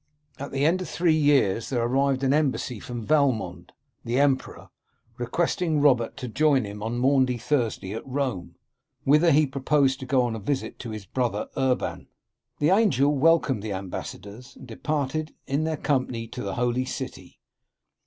[0.39, 3.71] At the end of three years there arrived an embassy from Valmond,
[4.03, 4.69] the emperor,
[5.19, 8.55] requesting Robert to join him on Maundy Thursday, at Rome,
[9.03, 12.07] whither he proposed to go on a visit to his brother Urban.
[12.57, 17.39] The angel welcomed the ambassadors, and departed in their company to the Holy City.